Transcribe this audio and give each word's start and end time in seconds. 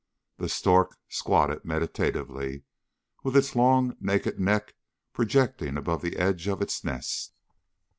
The 0.39 0.49
stork 0.49 0.97
squatted 1.09 1.63
meditatively, 1.63 2.63
with 3.23 3.37
its 3.37 3.55
long, 3.55 3.95
naked 3.99 4.39
neck 4.39 4.73
projecting 5.13 5.77
above 5.77 6.01
the 6.01 6.17
edge 6.17 6.47
of 6.47 6.59
its 6.59 6.83
nest. 6.83 7.35